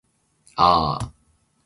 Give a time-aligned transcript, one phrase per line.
[0.71, 1.13] ああ